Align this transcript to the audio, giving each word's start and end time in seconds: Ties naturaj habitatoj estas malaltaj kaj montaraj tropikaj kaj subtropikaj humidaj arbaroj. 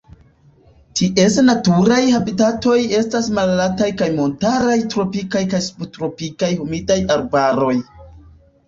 Ties 1.01 1.35
naturaj 1.49 1.99
habitatoj 2.13 2.77
estas 3.01 3.29
malaltaj 3.41 3.91
kaj 4.01 4.09
montaraj 4.17 4.79
tropikaj 4.95 5.45
kaj 5.55 5.65
subtropikaj 5.71 6.53
humidaj 6.65 7.01
arbaroj. 7.21 7.75